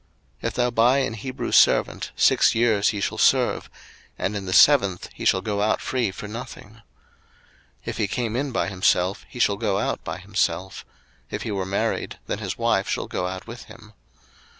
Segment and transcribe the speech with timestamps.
[0.39, 3.69] 02:021:002 If thou buy an Hebrew servant, six years he shall serve:
[4.17, 6.69] and in the seventh he shall go out free for nothing.
[6.77, 6.81] 02:021:003
[7.85, 10.83] If he came in by himself, he shall go out by himself:
[11.29, 13.93] if he were married, then his wife shall go out with him.